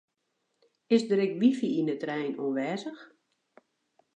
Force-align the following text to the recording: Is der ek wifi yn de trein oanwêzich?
Is 0.95 1.03
der 1.07 1.21
ek 1.25 1.33
wifi 1.39 1.69
yn 1.79 1.89
de 1.89 1.95
trein 2.01 2.33
oanwêzich? 2.43 3.01